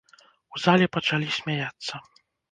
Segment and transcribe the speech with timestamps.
[0.53, 2.01] У зале пачалі смяяцца.